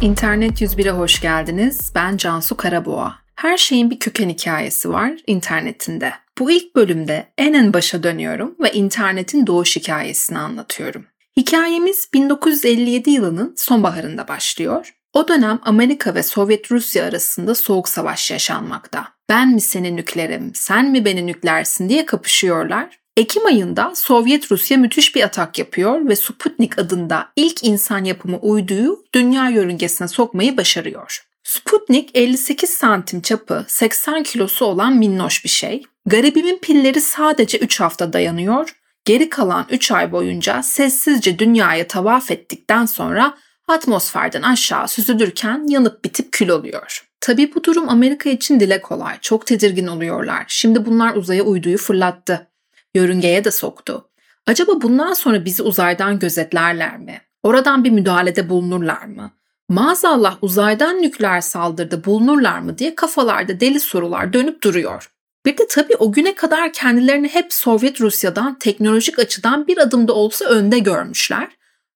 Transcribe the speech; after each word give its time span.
İnternet 0.00 0.60
101'e 0.62 0.90
hoş 0.90 1.20
geldiniz. 1.20 1.92
Ben 1.94 2.16
Cansu 2.16 2.56
Karaboğa. 2.56 3.18
Her 3.36 3.56
şeyin 3.56 3.90
bir 3.90 3.98
köken 3.98 4.28
hikayesi 4.28 4.90
var 4.90 5.12
internetinde. 5.26 6.12
Bu 6.38 6.50
ilk 6.50 6.76
bölümde 6.76 7.32
en 7.38 7.52
en 7.52 7.72
başa 7.72 8.02
dönüyorum 8.02 8.56
ve 8.60 8.72
internetin 8.72 9.46
doğuş 9.46 9.76
hikayesini 9.76 10.38
anlatıyorum. 10.38 11.06
Hikayemiz 11.36 12.08
1957 12.14 13.10
yılının 13.10 13.54
sonbaharında 13.56 14.28
başlıyor. 14.28 14.94
O 15.12 15.28
dönem 15.28 15.58
Amerika 15.62 16.14
ve 16.14 16.22
Sovyet 16.22 16.72
Rusya 16.72 17.04
arasında 17.04 17.54
soğuk 17.54 17.88
savaş 17.88 18.30
yaşanmakta. 18.30 19.08
Ben 19.28 19.48
mi 19.48 19.60
senin 19.60 19.96
nüklerim, 19.96 20.50
sen 20.54 20.90
mi 20.90 21.04
beni 21.04 21.26
nüklersin 21.26 21.88
diye 21.88 22.06
kapışıyorlar 22.06 22.99
Ekim 23.20 23.46
ayında 23.46 23.92
Sovyet 23.94 24.52
Rusya 24.52 24.78
müthiş 24.78 25.14
bir 25.14 25.22
atak 25.22 25.58
yapıyor 25.58 26.08
ve 26.08 26.16
Sputnik 26.16 26.78
adında 26.78 27.28
ilk 27.36 27.64
insan 27.64 28.04
yapımı 28.04 28.38
uyduyu 28.38 29.04
dünya 29.14 29.48
yörüngesine 29.48 30.08
sokmayı 30.08 30.56
başarıyor. 30.56 31.26
Sputnik 31.44 32.10
58 32.14 32.70
santim 32.70 33.20
çapı 33.20 33.64
80 33.68 34.22
kilosu 34.22 34.64
olan 34.64 34.96
minnoş 34.96 35.44
bir 35.44 35.48
şey. 35.48 35.82
Garibimin 36.06 36.58
pilleri 36.58 37.00
sadece 37.00 37.58
3 37.58 37.80
hafta 37.80 38.12
dayanıyor. 38.12 38.74
Geri 39.04 39.30
kalan 39.30 39.66
3 39.70 39.92
ay 39.92 40.12
boyunca 40.12 40.62
sessizce 40.62 41.38
dünyaya 41.38 41.86
tavaf 41.86 42.30
ettikten 42.30 42.86
sonra 42.86 43.34
atmosferden 43.68 44.42
aşağı 44.42 44.88
süzülürken 44.88 45.66
yanıp 45.68 46.04
bitip 46.04 46.32
kül 46.32 46.48
oluyor. 46.48 47.06
Tabi 47.20 47.54
bu 47.54 47.64
durum 47.64 47.88
Amerika 47.88 48.30
için 48.30 48.60
dile 48.60 48.82
kolay. 48.82 49.18
Çok 49.20 49.46
tedirgin 49.46 49.86
oluyorlar. 49.86 50.44
Şimdi 50.48 50.86
bunlar 50.86 51.14
uzaya 51.14 51.42
uyduyu 51.42 51.78
fırlattı 51.78 52.49
yörüngeye 52.94 53.44
de 53.44 53.50
soktu. 53.50 54.10
Acaba 54.46 54.82
bundan 54.82 55.12
sonra 55.12 55.44
bizi 55.44 55.62
uzaydan 55.62 56.18
gözetlerler 56.18 56.98
mi? 56.98 57.20
Oradan 57.42 57.84
bir 57.84 57.90
müdahalede 57.90 58.48
bulunurlar 58.48 59.04
mı? 59.04 59.30
Maazallah 59.68 60.38
uzaydan 60.42 61.02
nükleer 61.02 61.40
saldırıda 61.40 62.04
bulunurlar 62.04 62.58
mı 62.58 62.78
diye 62.78 62.94
kafalarda 62.94 63.60
deli 63.60 63.80
sorular 63.80 64.32
dönüp 64.32 64.62
duruyor. 64.62 65.10
Bir 65.46 65.58
de 65.58 65.66
tabii 65.68 65.96
o 65.96 66.12
güne 66.12 66.34
kadar 66.34 66.72
kendilerini 66.72 67.28
hep 67.28 67.52
Sovyet 67.52 68.00
Rusya'dan 68.00 68.58
teknolojik 68.58 69.18
açıdan 69.18 69.66
bir 69.66 69.78
adımda 69.78 70.12
olsa 70.12 70.44
önde 70.44 70.78
görmüşler. 70.78 71.48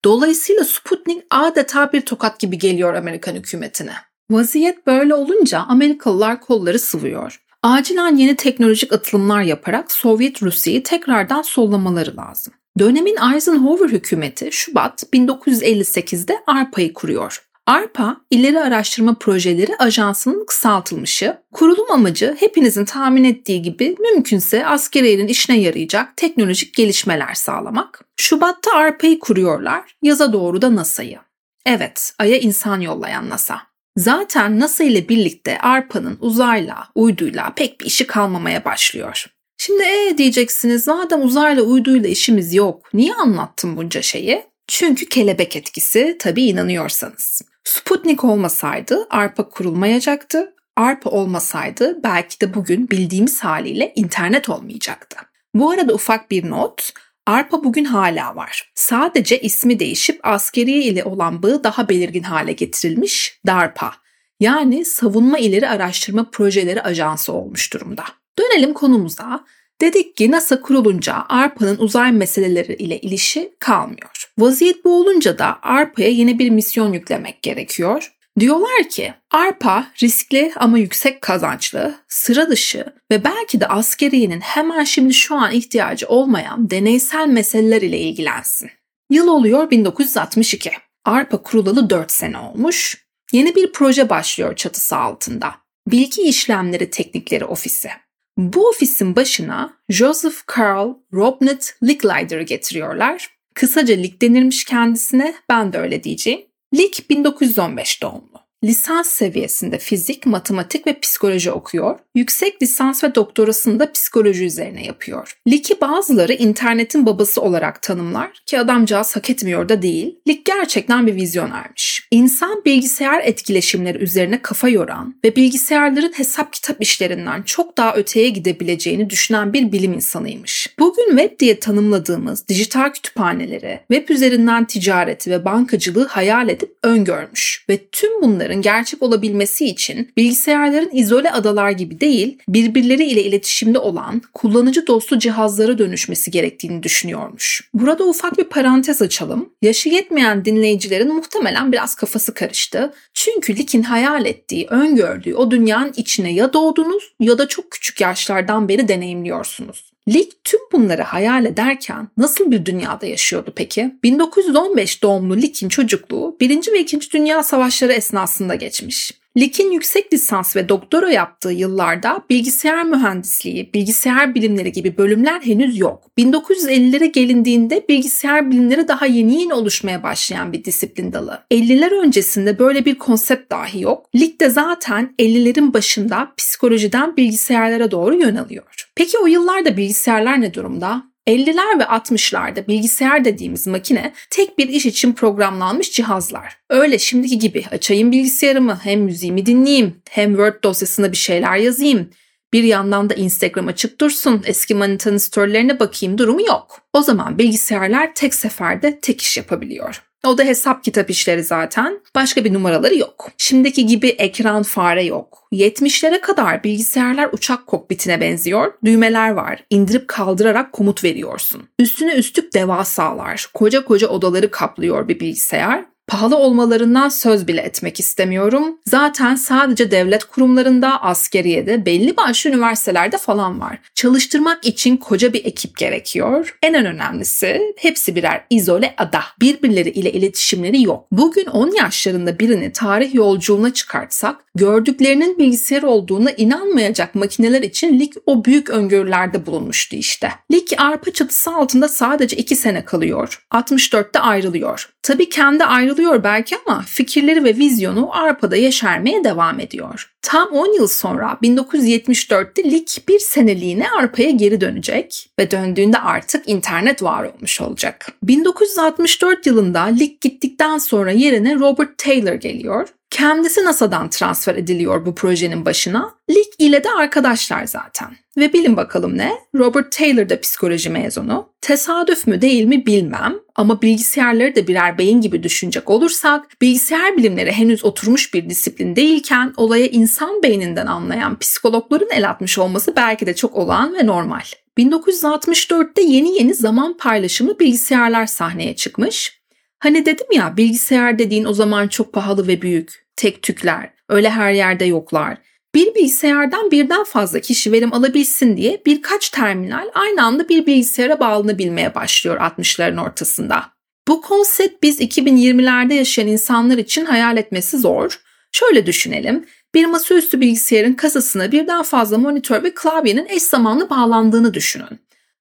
Dolayısıyla 0.04 0.64
Sputnik 0.64 1.22
adeta 1.30 1.92
bir 1.92 2.00
tokat 2.00 2.40
gibi 2.40 2.58
geliyor 2.58 2.94
Amerikan 2.94 3.34
hükümetine. 3.34 3.94
Vaziyet 4.30 4.86
böyle 4.86 5.14
olunca 5.14 5.60
Amerikalılar 5.60 6.40
kolları 6.40 6.78
sıvıyor 6.78 7.43
acilen 7.64 8.16
yeni 8.16 8.36
teknolojik 8.36 8.92
atılımlar 8.92 9.42
yaparak 9.42 9.92
Sovyet 9.92 10.42
Rusya'yı 10.42 10.82
tekrardan 10.82 11.42
sollamaları 11.42 12.16
lazım. 12.16 12.54
Dönemin 12.78 13.16
Eisenhower 13.34 13.88
hükümeti 13.88 14.48
Şubat 14.52 15.04
1958'de 15.14 16.38
ARPA'yı 16.46 16.94
kuruyor. 16.94 17.44
ARPA, 17.66 18.16
İleri 18.30 18.60
Araştırma 18.60 19.14
Projeleri 19.14 19.76
Ajansı'nın 19.78 20.46
kısaltılmışı, 20.46 21.38
kurulum 21.52 21.90
amacı 21.90 22.36
hepinizin 22.40 22.84
tahmin 22.84 23.24
ettiği 23.24 23.62
gibi 23.62 23.96
mümkünse 24.00 24.66
askeriyenin 24.66 25.28
işine 25.28 25.60
yarayacak 25.60 26.16
teknolojik 26.16 26.74
gelişmeler 26.74 27.34
sağlamak. 27.34 28.04
Şubat'ta 28.16 28.72
ARPA'yı 28.72 29.18
kuruyorlar, 29.18 29.96
yaza 30.02 30.32
doğru 30.32 30.62
da 30.62 30.74
NASA'yı. 30.74 31.18
Evet, 31.66 32.14
Ay'a 32.18 32.36
insan 32.36 32.80
yollayan 32.80 33.28
NASA. 33.28 33.73
Zaten 33.96 34.60
NASA 34.60 34.84
ile 34.84 35.08
birlikte 35.08 35.58
ARPA'nın 35.58 36.18
uzayla, 36.20 36.88
uyduyla 36.94 37.52
pek 37.56 37.80
bir 37.80 37.86
işi 37.86 38.06
kalmamaya 38.06 38.64
başlıyor. 38.64 39.26
Şimdi 39.58 39.82
e 39.82 40.18
diyeceksiniz 40.18 40.86
madem 40.86 41.22
uzayla 41.22 41.62
uyduyla 41.62 42.08
işimiz 42.08 42.54
yok 42.54 42.94
niye 42.94 43.14
anlattım 43.14 43.76
bunca 43.76 44.02
şeyi? 44.02 44.44
Çünkü 44.68 45.06
kelebek 45.06 45.56
etkisi 45.56 46.16
tabii 46.18 46.44
inanıyorsanız. 46.44 47.42
Sputnik 47.64 48.24
olmasaydı 48.24 49.06
ARPA 49.10 49.48
kurulmayacaktı. 49.48 50.54
ARPA 50.76 51.10
olmasaydı 51.10 52.02
belki 52.04 52.40
de 52.40 52.54
bugün 52.54 52.90
bildiğimiz 52.90 53.44
haliyle 53.44 53.92
internet 53.96 54.48
olmayacaktı. 54.48 55.16
Bu 55.54 55.70
arada 55.70 55.94
ufak 55.94 56.30
bir 56.30 56.50
not. 56.50 56.92
Arpa 57.26 57.64
bugün 57.64 57.84
hala 57.84 58.36
var. 58.36 58.72
Sadece 58.74 59.40
ismi 59.40 59.78
değişip 59.78 60.20
askeriye 60.22 60.82
ile 60.82 61.04
olan 61.04 61.42
bağı 61.42 61.64
daha 61.64 61.88
belirgin 61.88 62.22
hale 62.22 62.52
getirilmiş 62.52 63.40
DARPA. 63.46 63.92
Yani 64.40 64.84
Savunma 64.84 65.38
İleri 65.38 65.68
Araştırma 65.68 66.30
Projeleri 66.30 66.82
Ajansı 66.82 67.32
olmuş 67.32 67.72
durumda. 67.72 68.04
Dönelim 68.38 68.74
konumuza. 68.74 69.44
Dedik 69.80 70.16
ki 70.16 70.30
NASA 70.30 70.60
kurulunca 70.60 71.24
ARPA'nın 71.28 71.78
uzay 71.78 72.12
meseleleri 72.12 72.72
ile 72.72 72.98
ilişi 73.00 73.52
kalmıyor. 73.58 74.32
Vaziyet 74.38 74.84
bu 74.84 75.00
olunca 75.00 75.38
da 75.38 75.58
ARPA'ya 75.62 76.08
yeni 76.08 76.38
bir 76.38 76.50
misyon 76.50 76.92
yüklemek 76.92 77.42
gerekiyor. 77.42 78.13
Diyorlar 78.40 78.88
ki 78.88 79.14
arpa 79.30 79.86
riskli 80.02 80.52
ama 80.56 80.78
yüksek 80.78 81.20
kazançlı, 81.20 81.94
sıra 82.08 82.50
dışı 82.50 82.84
ve 83.10 83.24
belki 83.24 83.60
de 83.60 83.66
askeriyenin 83.66 84.40
hemen 84.40 84.84
şimdi 84.84 85.14
şu 85.14 85.34
an 85.34 85.52
ihtiyacı 85.52 86.06
olmayan 86.08 86.70
deneysel 86.70 87.28
meseleler 87.28 87.82
ile 87.82 87.98
ilgilensin. 87.98 88.70
Yıl 89.10 89.28
oluyor 89.28 89.70
1962. 89.70 90.70
ARPA 91.04 91.42
kurulalı 91.42 91.90
4 91.90 92.12
sene 92.12 92.38
olmuş. 92.38 93.04
Yeni 93.32 93.54
bir 93.54 93.72
proje 93.72 94.08
başlıyor 94.08 94.56
çatısı 94.56 94.96
altında. 94.96 95.54
Bilgi 95.90 96.22
İşlemleri 96.22 96.90
Teknikleri 96.90 97.44
Ofisi. 97.44 97.88
Bu 98.36 98.68
ofisin 98.68 99.16
başına 99.16 99.78
Joseph 99.88 100.58
Carl 100.58 100.94
Robnet 101.12 101.76
Licklider'ı 101.82 102.42
getiriyorlar. 102.42 103.30
Kısaca 103.54 103.94
Lick 103.94 104.22
denilmiş 104.22 104.64
kendisine, 104.64 105.34
ben 105.48 105.72
de 105.72 105.78
öyle 105.78 106.02
diyeceğim. 106.02 106.40
Lick 106.74 107.10
1915 107.10 108.02
doğumlu 108.02 108.44
lisans 108.64 109.06
seviyesinde 109.06 109.78
fizik, 109.78 110.26
matematik 110.26 110.86
ve 110.86 111.00
psikoloji 111.00 111.50
okuyor. 111.50 111.98
Yüksek 112.14 112.62
lisans 112.62 113.04
ve 113.04 113.14
doktorasını 113.14 113.80
da 113.80 113.92
psikoloji 113.92 114.44
üzerine 114.44 114.86
yapıyor. 114.86 115.38
Lick'i 115.48 115.80
bazıları 115.80 116.32
internetin 116.32 117.06
babası 117.06 117.40
olarak 117.40 117.82
tanımlar 117.82 118.30
ki 118.46 118.58
adamcağız 118.58 119.16
hak 119.16 119.30
etmiyor 119.30 119.68
da 119.68 119.82
değil. 119.82 120.20
Lick 120.28 120.44
gerçekten 120.44 121.06
bir 121.06 121.14
vizyonermiş. 121.14 121.93
İnsan 122.14 122.62
bilgisayar 122.64 123.20
etkileşimleri 123.24 123.98
üzerine 123.98 124.42
kafa 124.42 124.68
yoran 124.68 125.14
ve 125.24 125.36
bilgisayarların 125.36 126.12
hesap 126.16 126.52
kitap 126.52 126.82
işlerinden 126.82 127.42
çok 127.42 127.76
daha 127.76 127.94
öteye 127.96 128.28
gidebileceğini 128.28 129.10
düşünen 129.10 129.52
bir 129.52 129.72
bilim 129.72 129.92
insanıymış. 129.92 130.74
Bugün 130.78 131.16
web 131.16 131.38
diye 131.38 131.60
tanımladığımız 131.60 132.48
dijital 132.48 132.92
kütüphaneleri, 132.92 133.80
web 133.92 134.08
üzerinden 134.08 134.64
ticareti 134.64 135.30
ve 135.30 135.44
bankacılığı 135.44 136.06
hayal 136.06 136.48
edip 136.48 136.76
öngörmüş 136.82 137.64
ve 137.68 137.78
tüm 137.92 138.22
bunların 138.22 138.62
gerçek 138.62 139.02
olabilmesi 139.02 139.66
için 139.66 140.12
bilgisayarların 140.16 140.90
izole 140.92 141.30
adalar 141.30 141.70
gibi 141.70 142.00
değil, 142.00 142.38
birbirleri 142.48 143.04
ile 143.04 143.22
iletişimde 143.22 143.78
olan 143.78 144.22
kullanıcı 144.34 144.86
dostu 144.86 145.18
cihazlara 145.18 145.78
dönüşmesi 145.78 146.30
gerektiğini 146.30 146.82
düşünüyormuş. 146.82 147.68
Burada 147.74 148.04
ufak 148.04 148.38
bir 148.38 148.44
parantez 148.44 149.02
açalım. 149.02 149.48
Yaşı 149.62 149.88
yetmeyen 149.88 150.44
dinleyicilerin 150.44 151.14
muhtemelen 151.14 151.72
biraz 151.72 151.94
kafası 152.04 152.34
karıştı. 152.34 152.92
Çünkü 153.14 153.56
Lick'in 153.56 153.82
hayal 153.82 154.26
ettiği, 154.26 154.66
öngördüğü 154.66 155.34
o 155.34 155.50
dünyanın 155.50 155.92
içine 155.96 156.32
ya 156.32 156.52
doğdunuz 156.52 157.14
ya 157.20 157.38
da 157.38 157.48
çok 157.48 157.70
küçük 157.70 158.00
yaşlardan 158.00 158.68
beri 158.68 158.88
deneyimliyorsunuz. 158.88 159.92
Lig 160.08 160.28
tüm 160.44 160.60
bunları 160.72 161.02
hayal 161.02 161.44
ederken 161.44 162.08
nasıl 162.16 162.50
bir 162.50 162.66
dünyada 162.66 163.06
yaşıyordu 163.06 163.52
peki? 163.56 163.94
1915 164.02 165.02
doğumlu 165.02 165.36
Lick'in 165.36 165.68
çocukluğu 165.68 166.36
1. 166.40 166.72
ve 166.72 166.80
2. 166.80 167.10
Dünya 167.10 167.42
Savaşları 167.42 167.92
esnasında 167.92 168.54
geçmiş. 168.54 169.12
Lick'in 169.36 169.70
yüksek 169.70 170.12
lisans 170.12 170.56
ve 170.56 170.68
doktora 170.68 171.10
yaptığı 171.10 171.52
yıllarda 171.52 172.22
bilgisayar 172.30 172.84
mühendisliği, 172.84 173.70
bilgisayar 173.74 174.34
bilimleri 174.34 174.72
gibi 174.72 174.98
bölümler 174.98 175.40
henüz 175.40 175.78
yok. 175.78 176.10
1950'lere 176.18 177.06
gelindiğinde 177.06 177.84
bilgisayar 177.88 178.50
bilimleri 178.50 178.88
daha 178.88 179.06
yeni 179.06 179.40
yeni 179.40 179.54
oluşmaya 179.54 180.02
başlayan 180.02 180.52
bir 180.52 180.64
disiplin 180.64 181.12
dalı. 181.12 181.40
50'ler 181.50 181.94
öncesinde 181.94 182.58
böyle 182.58 182.84
bir 182.84 182.94
konsept 182.94 183.52
dahi 183.52 183.80
yok. 183.80 184.06
Lick 184.14 184.40
de 184.40 184.50
zaten 184.50 185.14
50'lerin 185.18 185.74
başında 185.74 186.32
psikolojiden 186.36 187.16
bilgisayarlara 187.16 187.90
doğru 187.90 188.14
yöneliyor. 188.14 188.86
Peki 188.94 189.18
o 189.18 189.26
yıllarda 189.26 189.76
bilgisayarlar 189.76 190.40
ne 190.40 190.54
durumda? 190.54 191.13
50'ler 191.26 191.78
ve 191.78 191.82
60'larda 191.82 192.66
bilgisayar 192.68 193.24
dediğimiz 193.24 193.66
makine 193.66 194.12
tek 194.30 194.58
bir 194.58 194.68
iş 194.68 194.86
için 194.86 195.12
programlanmış 195.12 195.92
cihazlar. 195.92 196.58
Öyle 196.70 196.98
şimdiki 196.98 197.38
gibi 197.38 197.64
açayım 197.70 198.12
bilgisayarımı 198.12 198.80
hem 198.82 199.00
müziğimi 199.00 199.46
dinleyeyim 199.46 200.02
hem 200.10 200.30
Word 200.30 200.64
dosyasına 200.64 201.12
bir 201.12 201.16
şeyler 201.16 201.56
yazayım. 201.56 202.10
Bir 202.52 202.62
yandan 202.62 203.10
da 203.10 203.14
Instagram 203.14 203.68
açık 203.68 204.00
dursun, 204.00 204.42
eski 204.46 204.74
manitanın 204.74 205.16
storylerine 205.16 205.80
bakayım 205.80 206.18
durumu 206.18 206.42
yok. 206.42 206.80
O 206.92 207.02
zaman 207.02 207.38
bilgisayarlar 207.38 208.14
tek 208.14 208.34
seferde 208.34 209.00
tek 209.00 209.22
iş 209.22 209.36
yapabiliyor. 209.36 210.02
O 210.24 210.38
da 210.38 210.44
hesap 210.44 210.84
kitap 210.84 211.10
işleri 211.10 211.42
zaten. 211.42 212.00
Başka 212.14 212.44
bir 212.44 212.52
numaraları 212.52 212.96
yok. 212.96 213.30
Şimdiki 213.38 213.86
gibi 213.86 214.08
ekran 214.08 214.62
fare 214.62 215.04
yok. 215.04 215.48
70'lere 215.52 216.20
kadar 216.20 216.64
bilgisayarlar 216.64 217.28
uçak 217.32 217.66
kokpitine 217.66 218.20
benziyor. 218.20 218.72
Düğmeler 218.84 219.30
var. 219.30 219.64
İndirip 219.70 220.08
kaldırarak 220.08 220.72
komut 220.72 221.04
veriyorsun. 221.04 221.68
Üstüne 221.78 222.14
üstlük 222.14 222.54
devasalar. 222.54 223.50
Koca 223.54 223.84
koca 223.84 224.08
odaları 224.08 224.50
kaplıyor 224.50 225.08
bir 225.08 225.20
bilgisayar. 225.20 225.84
Pahalı 226.06 226.36
olmalarından 226.36 227.08
söz 227.08 227.48
bile 227.48 227.60
etmek 227.60 228.00
istemiyorum. 228.00 228.78
Zaten 228.86 229.34
sadece 229.34 229.90
devlet 229.90 230.24
kurumlarında, 230.24 231.02
askeriyede, 231.02 231.86
belli 231.86 232.16
başlı 232.16 232.50
üniversitelerde 232.50 233.18
falan 233.18 233.60
var. 233.60 233.78
Çalıştırmak 233.94 234.66
için 234.66 234.96
koca 234.96 235.32
bir 235.32 235.44
ekip 235.44 235.76
gerekiyor. 235.76 236.58
En 236.62 236.74
önemlisi 236.74 237.74
hepsi 237.76 238.16
birer 238.16 238.44
izole 238.50 238.94
ada. 238.96 239.20
Birbirleri 239.40 239.88
ile 239.90 240.12
iletişimleri 240.12 240.82
yok. 240.82 241.06
Bugün 241.12 241.46
10 241.46 241.70
yaşlarında 241.76 242.38
birini 242.38 242.72
tarih 242.72 243.14
yolculuğuna 243.14 243.72
çıkartsak 243.72 244.36
gördüklerinin 244.54 245.38
bilgisayar 245.38 245.82
olduğuna 245.82 246.30
inanmayacak 246.30 247.14
makineler 247.14 247.62
için 247.62 248.00
Lig 248.00 248.12
o 248.26 248.44
büyük 248.44 248.70
öngörülerde 248.70 249.46
bulunmuştu 249.46 249.96
işte. 249.96 250.32
Lig 250.52 250.68
arpa 250.78 251.10
çatısı 251.10 251.50
altında 251.50 251.88
sadece 251.88 252.36
2 252.36 252.56
sene 252.56 252.84
kalıyor. 252.84 253.46
64'te 253.52 254.18
ayrılıyor. 254.18 254.90
Tabii 255.02 255.28
kendi 255.28 255.64
ayrılıyor 255.94 256.22
belki 256.22 256.56
ama 256.66 256.82
fikirleri 256.82 257.44
ve 257.44 257.56
vizyonu 257.56 258.08
arpada 258.12 258.56
yeşermeye 258.56 259.24
devam 259.24 259.60
ediyor. 259.60 260.13
Tam 260.24 260.48
10 260.48 260.74
yıl 260.74 260.86
sonra 260.86 261.38
1974'te 261.42 262.64
Lig 262.70 262.88
bir 263.08 263.18
seneliğine 263.18 263.90
arpaya 263.90 264.30
geri 264.30 264.60
dönecek 264.60 265.30
ve 265.38 265.50
döndüğünde 265.50 265.98
artık 265.98 266.48
internet 266.48 267.02
var 267.02 267.24
olmuş 267.24 267.60
olacak. 267.60 268.12
1964 268.22 269.46
yılında 269.46 269.82
Lig 269.82 270.20
gittikten 270.20 270.78
sonra 270.78 271.10
yerine 271.10 271.54
Robert 271.54 271.98
Taylor 271.98 272.34
geliyor 272.34 272.88
Kendisi 273.14 273.64
NASA'dan 273.64 274.10
transfer 274.10 274.54
ediliyor 274.54 275.06
bu 275.06 275.14
projenin 275.14 275.64
başına. 275.64 276.14
Lig 276.30 276.46
ile 276.58 276.84
de 276.84 276.90
arkadaşlar 276.90 277.66
zaten. 277.66 278.16
Ve 278.36 278.52
bilin 278.52 278.76
bakalım 278.76 279.18
ne? 279.18 279.32
Robert 279.54 279.92
Taylor 279.92 280.28
da 280.28 280.40
psikoloji 280.40 280.90
mezunu. 280.90 281.48
Tesadüf 281.60 282.26
mü 282.26 282.40
değil 282.40 282.64
mi 282.64 282.86
bilmem 282.86 283.34
ama 283.54 283.82
bilgisayarları 283.82 284.56
da 284.56 284.66
birer 284.66 284.98
beyin 284.98 285.20
gibi 285.20 285.42
düşünecek 285.42 285.90
olursak 285.90 286.60
bilgisayar 286.60 287.16
bilimleri 287.16 287.52
henüz 287.52 287.84
oturmuş 287.84 288.34
bir 288.34 288.50
disiplin 288.50 288.96
değilken 288.96 289.52
olaya 289.56 289.86
insan 289.86 290.13
beyninden 290.42 290.86
anlayan 290.86 291.38
psikologların 291.38 292.10
el 292.10 292.30
atmış 292.30 292.58
olması 292.58 292.96
belki 292.96 293.26
de 293.26 293.34
çok 293.34 293.54
olağan 293.54 293.94
ve 293.94 294.06
normal. 294.06 294.42
1964'te 294.78 296.02
yeni 296.02 296.36
yeni 296.38 296.54
zaman 296.54 296.96
paylaşımı 296.96 297.58
bilgisayarlar 297.58 298.26
sahneye 298.26 298.76
çıkmış. 298.76 299.40
Hani 299.78 300.06
dedim 300.06 300.26
ya 300.32 300.56
bilgisayar 300.56 301.18
dediğin 301.18 301.44
o 301.44 301.52
zaman 301.52 301.88
çok 301.88 302.12
pahalı 302.12 302.48
ve 302.48 302.62
büyük 302.62 303.06
tek 303.16 303.42
tükler, 303.42 303.90
öyle 304.08 304.30
her 304.30 304.52
yerde 304.52 304.84
yoklar. 304.84 305.38
Bir 305.74 305.94
bilgisayardan 305.94 306.70
birden 306.70 307.04
fazla 307.04 307.40
kişi 307.40 307.72
verim 307.72 307.94
alabilsin 307.94 308.56
diye 308.56 308.82
birkaç 308.86 309.30
terminal 309.30 309.88
aynı 309.94 310.24
anda 310.24 310.48
bir 310.48 310.66
bilgisayara 310.66 311.20
bağlanabilmeye 311.20 311.94
başlıyor 311.94 312.36
60'ların 312.36 313.00
ortasında. 313.00 313.64
Bu 314.08 314.20
konsept 314.20 314.82
biz 314.82 315.00
2020'lerde 315.00 315.94
yaşayan 315.94 316.26
insanlar 316.26 316.78
için 316.78 317.04
hayal 317.04 317.36
etmesi 317.36 317.78
zor. 317.78 318.20
Şöyle 318.52 318.86
düşünelim. 318.86 319.44
Bir 319.74 319.86
masaüstü 319.86 320.40
bilgisayarın 320.40 320.94
kasasına 320.94 321.52
birden 321.52 321.82
fazla 321.82 322.18
monitör 322.18 322.62
ve 322.62 322.74
klavyenin 322.74 323.26
eş 323.28 323.42
zamanlı 323.42 323.90
bağlandığını 323.90 324.54
düşünün. 324.54 325.00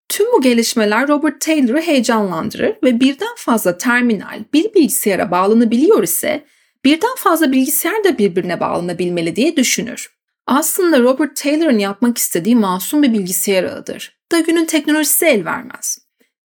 Tüm 0.09 0.27
bu 0.33 0.41
gelişmeler 0.41 1.07
Robert 1.07 1.41
Taylor'ı 1.41 1.81
heyecanlandırır 1.81 2.75
ve 2.83 2.99
birden 2.99 3.35
fazla 3.37 3.77
terminal 3.77 4.43
bir 4.53 4.73
bilgisayara 4.73 5.31
bağlanabiliyor 5.31 6.03
ise 6.03 6.45
birden 6.85 7.15
fazla 7.17 7.51
bilgisayar 7.51 8.03
da 8.03 8.17
birbirine 8.17 8.59
bağlanabilmeli 8.59 9.35
diye 9.35 9.55
düşünür. 9.55 10.09
Aslında 10.47 10.99
Robert 10.99 11.35
Taylor'ın 11.35 11.79
yapmak 11.79 12.17
istediği 12.17 12.55
masum 12.55 13.03
bir 13.03 13.13
bilgisayar 13.13 13.63
ağıdır. 13.63 14.17
Da 14.31 14.39
günün 14.39 14.65
teknolojisi 14.65 15.25
el 15.25 15.45
vermez. 15.45 15.99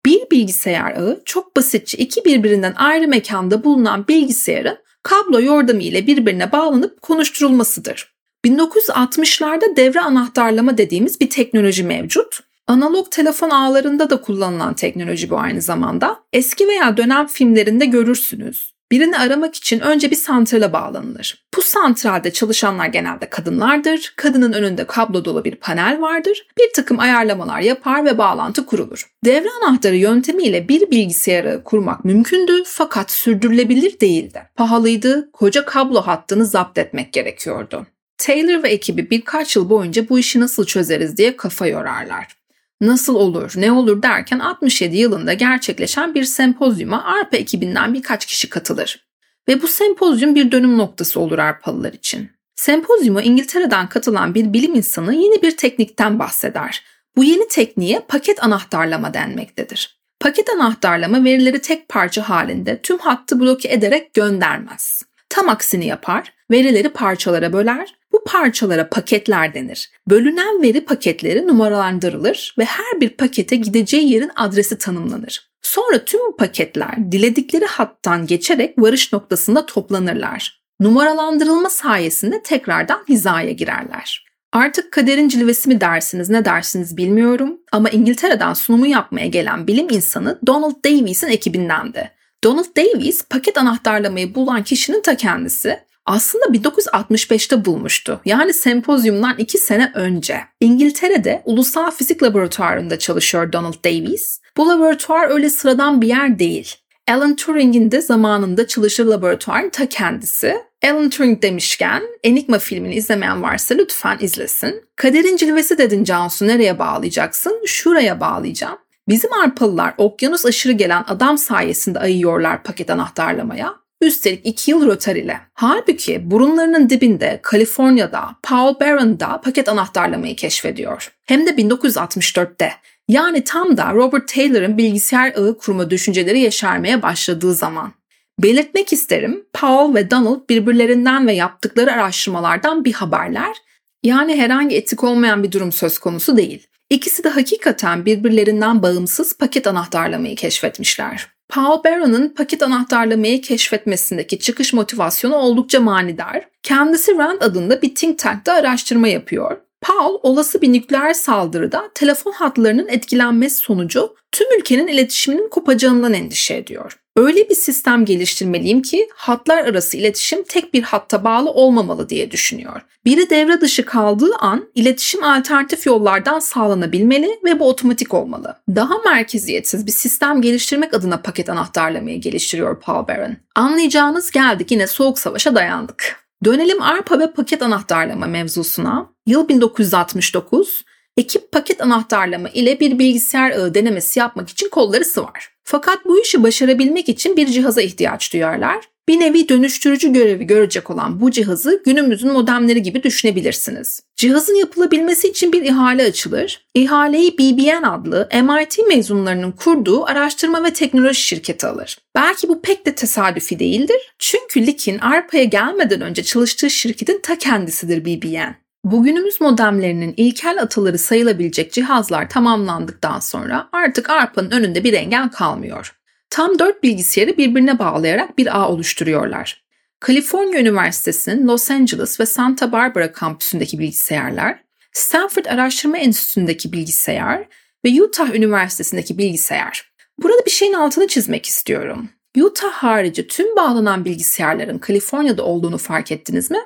Bir 0.06 0.22
bilgisayar 0.32 0.92
ağı 0.92 1.22
çok 1.26 1.56
basitçe 1.56 1.98
iki 1.98 2.26
birbirinden 2.26 2.74
ayrı 2.78 3.08
mekanda 3.08 3.64
bulunan 3.64 4.08
bilgisayarın 4.08 4.78
kablo 5.08 5.42
yordamı 5.42 5.82
ile 5.82 6.08
birbirine 6.08 6.52
bağlanıp 6.52 7.02
konuşturulmasıdır. 7.02 8.14
1960'larda 8.46 9.76
devre 9.76 10.02
anahtarlama 10.02 10.78
dediğimiz 10.78 11.22
bir 11.22 11.30
teknoloji 11.30 11.84
mevcut. 11.84 12.40
Analog 12.68 13.12
telefon 13.12 13.50
ağlarında 13.50 14.10
da 14.10 14.22
kullanılan 14.22 14.74
teknoloji 14.74 15.30
bu 15.30 15.40
aynı 15.40 15.62
zamanda. 15.62 16.20
Eski 16.34 16.68
veya 16.68 16.98
dönem 16.98 17.28
filmlerinde 17.28 17.86
görürsünüz. 17.86 18.77
Birini 18.92 19.18
aramak 19.18 19.56
için 19.56 19.80
önce 19.80 20.12
bir 20.12 20.16
santrala 20.16 20.74
bağlanılır. 20.74 21.48
Bu 21.58 21.62
santralde 21.62 22.34
çalışanlar 22.34 22.86
genelde 22.86 23.30
kadınlardır. 23.30 24.14
Kadının 24.16 24.54
önünde 24.54 24.88
kablo 24.88 25.26
dolu 25.26 25.46
bir 25.46 25.56
panel 25.56 26.02
vardır. 26.02 26.48
Bir 26.60 26.74
takım 26.76 27.00
ayarlamalar 27.00 27.60
yapar 27.60 28.06
ve 28.06 28.18
bağlantı 28.18 28.66
kurulur. 28.66 29.08
Devre 29.26 29.50
anahtarı 29.62 29.96
yöntemiyle 29.96 30.70
bir 30.70 30.92
bilgisayarı 30.92 31.62
kurmak 31.64 32.06
mümkündü 32.06 32.64
fakat 32.66 33.12
sürdürülebilir 33.12 34.00
değildi. 34.00 34.42
Pahalıydı, 34.56 35.32
koca 35.32 35.66
kablo 35.66 36.02
hattını 36.02 36.46
zapt 36.46 36.78
etmek 36.78 37.14
gerekiyordu. 37.14 37.88
Taylor 38.18 38.64
ve 38.64 38.70
ekibi 38.70 39.10
birkaç 39.10 39.56
yıl 39.56 39.70
boyunca 39.70 40.10
bu 40.10 40.20
işi 40.20 40.40
nasıl 40.40 40.66
çözeriz 40.66 41.18
diye 41.18 41.38
kafa 41.38 41.68
yorarlar 41.68 42.37
nasıl 42.82 43.16
olur, 43.16 43.54
ne 43.56 43.72
olur 43.72 44.02
derken 44.02 44.40
67 44.40 44.98
yılında 44.98 45.34
gerçekleşen 45.34 46.16
bir 46.16 46.24
sempozyuma 46.24 47.04
ARPA 47.04 47.38
ekibinden 47.38 47.94
birkaç 47.94 48.26
kişi 48.26 48.50
katılır. 48.50 49.08
Ve 49.48 49.62
bu 49.62 49.68
sempozyum 49.68 50.36
bir 50.36 50.52
dönüm 50.52 50.78
noktası 50.78 51.20
olur 51.20 51.40
Arpalılar 51.40 51.94
için. 51.94 52.30
Sempozyuma 52.56 53.22
İngiltere'den 53.22 53.90
katılan 53.90 54.36
bir 54.36 54.54
bilim 54.54 54.76
insanı 54.76 55.14
yeni 55.14 55.42
bir 55.42 55.58
teknikten 55.58 56.20
bahseder. 56.20 56.84
Bu 57.16 57.24
yeni 57.24 57.48
tekniğe 57.48 58.00
paket 58.00 58.44
anahtarlama 58.44 59.14
denmektedir. 59.14 59.98
Paket 60.20 60.50
anahtarlama 60.50 61.24
verileri 61.24 61.62
tek 61.62 61.90
parça 61.90 62.30
halinde 62.30 62.82
tüm 62.82 62.98
hattı 62.98 63.40
bloke 63.40 63.70
ederek 63.70 64.14
göndermez. 64.14 65.04
Tam 65.30 65.50
aksini 65.50 65.86
yapar, 65.86 66.34
verileri 66.52 66.90
parçalara 66.90 67.54
böler 67.54 67.97
parçalara 68.28 68.90
paketler 68.90 69.54
denir. 69.54 69.92
Bölünen 70.10 70.62
veri 70.62 70.86
paketleri 70.86 71.48
numaralandırılır 71.48 72.56
ve 72.58 72.66
her 72.66 73.02
bir 73.02 73.10
pakete 73.10 73.56
gideceği 73.56 74.14
yerin 74.14 74.32
adresi 74.36 74.78
tanımlanır. 74.78 75.50
Sonra 75.62 76.06
tüm 76.06 76.38
paketler 76.38 77.12
diledikleri 77.12 77.66
hattan 77.66 78.26
geçerek 78.26 78.74
varış 78.78 79.14
noktasında 79.14 79.66
toplanırlar. 79.66 80.62
Numaralandırılma 80.80 81.70
sayesinde 81.70 82.44
tekrardan 82.44 83.04
hizaya 83.10 83.52
girerler. 83.52 84.28
Artık 84.54 84.92
kaderin 84.92 85.30
cilvesi 85.30 85.70
mi 85.70 85.82
dersiniz 85.82 86.30
ne 86.30 86.46
dersiniz 86.46 86.98
bilmiyorum 86.98 87.58
ama 87.72 87.90
İngiltere'den 87.90 88.54
sunumu 88.54 88.88
yapmaya 88.88 89.28
gelen 89.28 89.68
bilim 89.68 89.90
insanı 89.90 90.40
Donald 90.48 90.86
Davies'in 90.86 91.28
ekibindendi. 91.28 92.12
Donald 92.44 92.78
Davies 92.78 93.26
paket 93.30 93.58
anahtarlamayı 93.58 94.36
bulan 94.36 94.64
kişinin 94.64 95.02
ta 95.02 95.18
kendisi 95.18 95.80
aslında 96.08 96.46
1965'te 96.46 97.66
bulmuştu. 97.66 98.22
Yani 98.26 98.54
sempozyumdan 98.54 99.36
2 99.38 99.58
sene 99.58 99.92
önce. 99.96 100.40
İngiltere'de 100.62 101.42
Ulusal 101.46 101.92
Fizik 101.92 102.24
Laboratuvarı'nda 102.24 103.00
çalışıyor 103.00 103.52
Donald 103.54 103.86
Davies. 103.86 104.42
Bu 104.58 104.70
laboratuvar 104.70 105.30
öyle 105.30 105.50
sıradan 105.50 106.02
bir 106.02 106.08
yer 106.08 106.40
değil. 106.40 106.76
Alan 107.10 107.36
Turing'in 107.36 107.92
de 107.92 108.02
zamanında 108.02 108.68
çalışır 108.68 109.06
laboratuvarın 109.06 109.70
ta 109.70 109.90
kendisi. 109.90 110.56
Alan 110.86 111.10
Turing 111.10 111.42
demişken 111.42 112.04
Enigma 112.24 112.60
filmini 112.60 112.96
izlemeyen 112.96 113.44
varsa 113.44 113.76
lütfen 113.76 114.18
izlesin. 114.22 114.84
Kaderin 114.96 115.38
cilvesi 115.38 115.78
dedin 115.78 116.04
Cansu 116.04 116.48
nereye 116.48 116.80
bağlayacaksın? 116.80 117.62
Şuraya 117.66 118.20
bağlayacağım. 118.20 118.78
Bizim 119.10 119.34
Arpalılar 119.34 119.94
okyanus 119.98 120.46
aşırı 120.46 120.74
gelen 120.74 121.04
adam 121.08 121.38
sayesinde 121.38 122.00
ayıyorlar 122.00 122.64
paket 122.64 122.90
anahtarlamaya. 122.90 123.76
Üstelik 124.02 124.46
2 124.46 124.72
yıl 124.72 124.88
rötar 124.88 125.16
ile. 125.16 125.40
Halbuki 125.54 126.32
burunlarının 126.32 126.90
dibinde 126.90 127.40
Kaliforniya'da 127.44 128.36
Paul 128.44 128.80
Barron 128.80 129.20
da 129.20 129.42
paket 129.42 129.70
anahtarlamayı 129.70 130.36
keşfediyor. 130.36 131.12
Hem 131.26 131.48
de 131.48 131.50
1964'te. 131.50 132.72
Yani 133.08 133.44
tam 133.44 133.78
da 133.78 133.94
Robert 133.94 134.28
Taylor'ın 134.28 134.78
bilgisayar 134.78 135.34
ağı 135.36 135.58
kurma 135.58 135.90
düşünceleri 135.90 136.40
yeşermeye 136.40 137.02
başladığı 137.02 137.54
zaman. 137.54 137.94
Belirtmek 138.40 138.94
isterim 138.94 139.46
Paul 139.54 139.96
ve 139.96 140.12
Donald 140.12 140.50
birbirlerinden 140.50 141.28
ve 141.28 141.34
yaptıkları 141.34 141.92
araştırmalardan 141.92 142.86
bir 142.86 142.94
haberler. 142.94 143.58
Yani 144.04 144.36
herhangi 144.36 144.76
etik 144.76 145.04
olmayan 145.04 145.44
bir 145.44 145.52
durum 145.52 145.72
söz 145.72 146.00
konusu 146.00 146.38
değil. 146.38 146.68
İkisi 146.90 147.24
de 147.24 147.30
hakikaten 147.30 148.06
birbirlerinden 148.06 148.84
bağımsız 148.84 149.38
paket 149.38 149.68
anahtarlamayı 149.68 150.36
keşfetmişler. 150.36 151.37
Paul 151.50 151.84
Barron'ın 151.84 152.30
paket 152.30 152.64
anahtarlamayı 152.64 153.42
keşfetmesindeki 153.42 154.40
çıkış 154.40 154.74
motivasyonu 154.74 155.36
oldukça 155.36 155.80
manidar. 155.80 156.48
Kendisi 156.64 157.18
Rand 157.18 157.42
adında 157.42 157.82
bir 157.82 157.96
think 157.96 158.20
tank'ta 158.20 158.54
araştırma 158.54 159.08
yapıyor. 159.08 159.58
Paul 159.82 160.20
olası 160.24 160.62
bir 160.62 160.74
nükleer 160.74 161.14
saldırıda 161.14 161.92
telefon 161.96 162.32
hatlarının 162.32 162.88
etkilenmesi 162.88 163.58
sonucu 163.58 164.16
tüm 164.32 164.60
ülkenin 164.60 164.88
iletişiminin 164.88 165.50
kopacağından 165.50 166.14
endişe 166.14 166.56
ediyor. 166.56 167.00
Öyle 167.18 167.50
bir 167.50 167.56
sistem 167.56 168.06
geliştirmeliyim 168.06 168.82
ki 168.82 169.10
hatlar 169.16 169.58
arası 169.58 169.98
iletişim 169.98 170.44
tek 170.44 170.74
bir 170.74 170.84
hatta 170.84 171.24
bağlı 171.24 171.52
olmamalı 171.52 172.10
diye 172.10 172.32
düşünüyor. 172.32 172.82
Biri 173.06 173.30
devre 173.30 173.62
dışı 173.62 173.86
kaldığı 173.86 174.36
an 174.40 174.70
iletişim 174.76 175.24
alternatif 175.24 175.86
yollardan 175.86 176.40
sağlanabilmeli 176.40 177.40
ve 177.44 177.60
bu 177.60 177.70
otomatik 177.70 178.14
olmalı. 178.14 178.56
Daha 178.76 178.98
merkeziyetsiz 178.98 179.86
bir 179.86 179.92
sistem 179.92 180.42
geliştirmek 180.42 180.94
adına 180.94 181.18
paket 181.22 181.50
anahtarlamayı 181.50 182.22
geliştiriyor 182.22 182.80
Paul 182.80 183.08
Barron. 183.08 183.38
Anlayacağınız 183.56 184.32
geldik 184.32 184.72
yine 184.72 184.88
soğuk 184.88 185.20
savaşa 185.20 185.56
dayandık. 185.56 186.28
Dönelim 186.44 186.82
ARPA 186.82 187.20
ve 187.20 187.32
paket 187.32 187.62
anahtarlama 187.62 188.26
mevzusuna. 188.26 189.10
Yıl 189.26 189.48
1969, 189.48 190.86
ekip 191.18 191.52
paket 191.52 191.82
anahtarlama 191.82 192.50
ile 192.50 192.80
bir 192.80 193.00
bilgisayar 193.00 193.52
ağı 193.52 193.74
denemesi 193.74 194.20
yapmak 194.20 194.50
için 194.50 194.70
kolları 194.70 195.06
sıvar. 195.06 195.50
Fakat 195.64 196.06
bu 196.06 196.22
işi 196.22 196.44
başarabilmek 196.44 197.10
için 197.10 197.38
bir 197.38 197.48
cihaza 197.48 197.82
ihtiyaç 197.82 198.34
duyarlar. 198.34 198.86
Bir 199.10 199.20
nevi 199.20 199.50
dönüştürücü 199.50 200.14
görevi 200.14 200.48
görecek 200.48 200.90
olan 200.90 201.22
bu 201.22 201.32
cihazı 201.32 201.82
günümüzün 201.86 202.32
modemleri 202.32 202.82
gibi 202.82 203.04
düşünebilirsiniz. 203.04 204.02
Cihazın 204.16 204.56
yapılabilmesi 204.56 205.28
için 205.28 205.52
bir 205.52 205.62
ihale 205.62 206.04
açılır. 206.04 206.66
İhaleyi 206.74 207.38
BBN 207.38 207.84
adlı 207.84 208.30
MIT 208.34 208.88
mezunlarının 208.88 209.52
kurduğu 209.52 210.06
araştırma 210.06 210.64
ve 210.64 210.74
teknoloji 210.74 211.22
şirketi 211.22 211.68
alır. 211.68 211.98
Belki 212.16 212.50
bu 212.50 212.62
pek 212.62 212.86
de 212.86 212.96
tesadüfi 212.96 213.60
değildir. 213.60 214.14
Çünkü 214.20 214.68
Lick'in 214.68 215.00
ARPA'ya 215.00 215.44
gelmeden 215.44 216.02
önce 216.02 216.24
çalıştığı 216.24 216.70
şirketin 216.70 217.20
ta 217.24 217.38
kendisidir 217.38 218.06
BBN. 218.06 218.67
Bugünümüz 218.92 219.42
modemlerinin 219.42 220.14
ilkel 220.18 220.62
ataları 220.62 220.98
sayılabilecek 220.98 221.74
cihazlar 221.74 222.30
tamamlandıktan 222.30 223.20
sonra 223.20 223.70
artık 223.72 224.10
ARPA'nın 224.10 224.52
önünde 224.52 224.84
bir 224.84 224.94
engel 224.94 225.30
kalmıyor. 225.30 225.96
Tam 226.30 226.60
dört 226.60 226.84
bilgisayarı 226.84 227.38
birbirine 227.38 227.80
bağlayarak 227.80 228.38
bir 228.38 228.58
ağ 228.58 228.70
oluşturuyorlar. 228.70 229.64
Kaliforniya 230.00 230.62
Üniversitesi'nin 230.62 231.48
Los 231.48 231.72
Angeles 231.72 232.20
ve 232.20 232.26
Santa 232.26 232.72
Barbara 232.72 233.12
kampüsündeki 233.12 233.80
bilgisayarlar, 233.80 234.64
Stanford 234.94 235.46
Araştırma 235.46 235.98
Enstitüsü'ndeki 235.98 236.74
bilgisayar 236.74 237.48
ve 237.86 238.04
Utah 238.04 238.36
Üniversitesi'ndeki 238.36 239.18
bilgisayar. 239.18 239.92
Burada 240.24 240.46
bir 240.46 240.52
şeyin 240.52 240.74
altını 240.74 241.08
çizmek 241.08 241.46
istiyorum. 241.46 242.10
Utah 242.38 242.72
harici 242.72 243.28
tüm 243.28 243.56
bağlanan 243.56 244.06
bilgisayarların 244.06 244.78
Kaliforniya'da 244.78 245.44
olduğunu 245.44 245.78
fark 245.78 246.12
ettiniz 246.12 246.52
mi? 246.52 246.60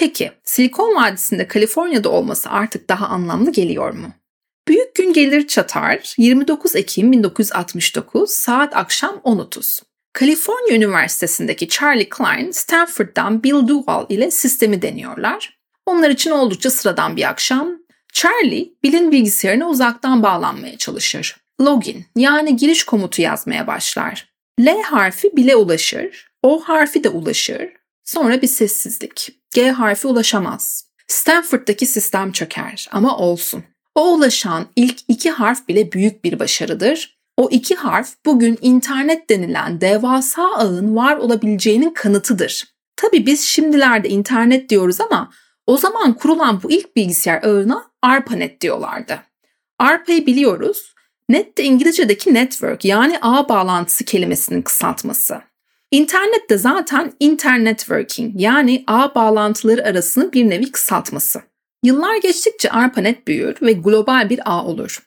Peki, 0.00 0.32
Silikon 0.44 0.94
Vadisi'nde 0.94 1.48
Kaliforniya'da 1.48 2.08
olması 2.08 2.50
artık 2.50 2.88
daha 2.88 3.06
anlamlı 3.06 3.52
geliyor 3.52 3.92
mu? 3.92 4.12
Büyük 4.68 4.94
gün 4.94 5.12
gelir 5.12 5.46
çatar 5.46 6.14
29 6.18 6.76
Ekim 6.76 7.12
1969 7.12 8.30
saat 8.30 8.76
akşam 8.76 9.14
10.30. 9.14 9.82
Kaliforniya 10.12 10.76
Üniversitesi'ndeki 10.76 11.68
Charlie 11.68 12.08
Klein, 12.08 12.50
Stanford'dan 12.50 13.42
Bill 13.42 13.68
Duval 13.68 14.06
ile 14.08 14.30
sistemi 14.30 14.82
deniyorlar. 14.82 15.58
Onlar 15.86 16.10
için 16.10 16.30
oldukça 16.30 16.70
sıradan 16.70 17.16
bir 17.16 17.28
akşam. 17.28 17.68
Charlie, 18.12 18.74
Bill'in 18.82 19.12
bilgisayarına 19.12 19.68
uzaktan 19.68 20.22
bağlanmaya 20.22 20.78
çalışır. 20.78 21.36
Login 21.60 22.06
yani 22.16 22.56
giriş 22.56 22.84
komutu 22.84 23.22
yazmaya 23.22 23.66
başlar. 23.66 24.32
L 24.60 24.82
harfi 24.82 25.36
Bill'e 25.36 25.56
ulaşır, 25.56 26.30
O 26.42 26.60
harfi 26.60 27.04
de 27.04 27.08
ulaşır. 27.08 27.68
Sonra 28.04 28.42
bir 28.42 28.46
sessizlik. 28.46 29.39
G 29.54 29.70
harfi 29.70 30.06
ulaşamaz. 30.06 30.84
Stanford'daki 31.06 31.86
sistem 31.86 32.32
çöker 32.32 32.88
ama 32.92 33.18
olsun. 33.18 33.64
O 33.94 34.14
ulaşan 34.14 34.66
ilk 34.76 34.98
iki 35.08 35.30
harf 35.30 35.68
bile 35.68 35.92
büyük 35.92 36.24
bir 36.24 36.38
başarıdır. 36.38 37.18
O 37.36 37.48
iki 37.50 37.74
harf 37.74 38.14
bugün 38.26 38.58
internet 38.60 39.30
denilen 39.30 39.80
devasa 39.80 40.42
ağın 40.42 40.96
var 40.96 41.16
olabileceğinin 41.16 41.90
kanıtıdır. 41.90 42.64
Tabi 42.96 43.26
biz 43.26 43.44
şimdilerde 43.44 44.08
internet 44.08 44.68
diyoruz 44.68 45.00
ama 45.00 45.30
o 45.66 45.76
zaman 45.76 46.12
kurulan 46.12 46.62
bu 46.62 46.70
ilk 46.70 46.96
bilgisayar 46.96 47.42
ağına 47.42 47.90
ARPANET 48.02 48.60
diyorlardı. 48.60 49.20
ARPA'yı 49.78 50.26
biliyoruz. 50.26 50.94
Net 51.28 51.58
de 51.58 51.64
İngilizce'deki 51.64 52.34
network 52.34 52.84
yani 52.84 53.18
ağ 53.22 53.48
bağlantısı 53.48 54.04
kelimesinin 54.04 54.62
kısaltması. 54.62 55.49
İnternet 55.90 56.50
de 56.50 56.58
zaten 56.58 57.12
internet 57.20 57.78
working 57.78 58.40
yani 58.40 58.84
ağ 58.86 59.14
bağlantıları 59.14 59.84
arasının 59.84 60.32
bir 60.32 60.50
nevi 60.50 60.72
kısaltması. 60.72 61.42
Yıllar 61.84 62.16
geçtikçe 62.16 62.70
ARPANET 62.70 63.26
büyür 63.26 63.56
ve 63.62 63.72
global 63.72 64.30
bir 64.30 64.40
ağ 64.44 64.64
olur. 64.64 64.98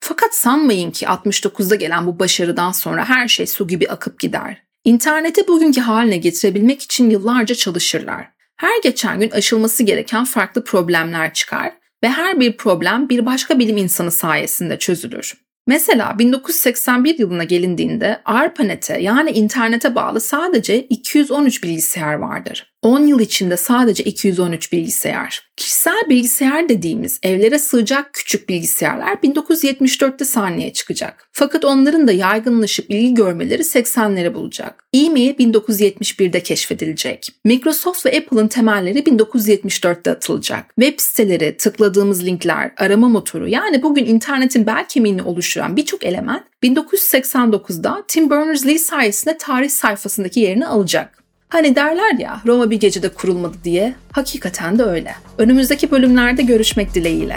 Fakat 0.00 0.34
sanmayın 0.34 0.90
ki 0.90 1.06
69'da 1.06 1.74
gelen 1.74 2.06
bu 2.06 2.18
başarıdan 2.18 2.72
sonra 2.72 3.08
her 3.08 3.28
şey 3.28 3.46
su 3.46 3.68
gibi 3.68 3.88
akıp 3.88 4.20
gider. 4.20 4.62
İnterneti 4.84 5.48
bugünkü 5.48 5.80
haline 5.80 6.16
getirebilmek 6.16 6.82
için 6.82 7.10
yıllarca 7.10 7.54
çalışırlar. 7.54 8.28
Her 8.56 8.82
geçen 8.82 9.20
gün 9.20 9.30
aşılması 9.30 9.82
gereken 9.82 10.24
farklı 10.24 10.64
problemler 10.64 11.32
çıkar 11.32 11.72
ve 12.04 12.08
her 12.08 12.40
bir 12.40 12.56
problem 12.56 13.08
bir 13.08 13.26
başka 13.26 13.58
bilim 13.58 13.76
insanı 13.76 14.10
sayesinde 14.10 14.78
çözülür. 14.78 15.41
Mesela 15.66 16.18
1981 16.18 17.18
yılına 17.18 17.44
gelindiğinde 17.44 18.22
ARPANET'e 18.24 18.98
yani 18.98 19.30
internete 19.30 19.94
bağlı 19.94 20.20
sadece 20.20 20.82
213 20.82 21.64
bilgisayar 21.64 22.14
vardır. 22.14 22.71
10 22.82 23.06
yıl 23.06 23.20
içinde 23.20 23.56
sadece 23.56 24.04
213 24.04 24.72
bilgisayar. 24.72 25.52
Kişisel 25.56 26.02
bilgisayar 26.08 26.68
dediğimiz 26.68 27.20
evlere 27.22 27.58
sığacak 27.58 28.12
küçük 28.12 28.48
bilgisayarlar 28.48 29.14
1974'te 29.14 30.24
sahneye 30.24 30.72
çıkacak. 30.72 31.28
Fakat 31.32 31.64
onların 31.64 32.08
da 32.08 32.12
yaygınlaşıp 32.12 32.90
ilgi 32.90 33.14
görmeleri 33.14 33.62
80'leri 33.62 34.34
bulacak. 34.34 34.84
E-mail 34.94 35.34
1971'de 35.34 36.42
keşfedilecek. 36.42 37.28
Microsoft 37.44 38.06
ve 38.06 38.18
Apple'ın 38.18 38.48
temelleri 38.48 38.98
1974'te 38.98 40.10
atılacak. 40.10 40.74
Web 40.80 41.00
siteleri, 41.00 41.56
tıkladığımız 41.56 42.24
linkler, 42.24 42.72
arama 42.76 43.08
motoru 43.08 43.48
yani 43.48 43.82
bugün 43.82 44.04
internetin 44.04 44.66
bel 44.66 44.84
kemiğini 44.88 45.22
oluşturan 45.22 45.76
birçok 45.76 46.04
element 46.04 46.42
1989'da 46.62 48.04
Tim 48.08 48.30
Berners-Lee 48.30 48.78
sayesinde 48.78 49.38
tarih 49.38 49.70
sayfasındaki 49.70 50.40
yerini 50.40 50.66
alacak. 50.66 51.21
Hani 51.52 51.76
derler 51.76 52.18
ya 52.18 52.40
Roma 52.46 52.70
bir 52.70 52.80
gecede 52.80 53.08
kurulmadı 53.08 53.56
diye. 53.64 53.94
Hakikaten 54.12 54.78
de 54.78 54.82
öyle. 54.82 55.14
Önümüzdeki 55.38 55.90
bölümlerde 55.90 56.42
görüşmek 56.42 56.94
dileğiyle. 56.94 57.36